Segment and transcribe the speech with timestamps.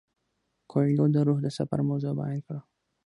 [0.71, 2.61] کویلیو د روح د سفر موضوع بیان کړه.